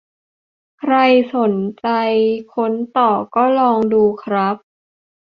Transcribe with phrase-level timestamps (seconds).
[0.79, 0.93] ใคร
[1.35, 1.87] สนใจ
[2.53, 4.55] ค้นต่อก็ลองดูครับ